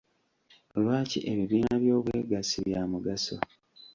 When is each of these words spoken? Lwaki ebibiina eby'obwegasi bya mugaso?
Lwaki 0.81 1.19
ebibiina 1.31 1.71
eby'obwegasi 1.77 2.57
bya 2.67 2.81
mugaso? 2.91 3.35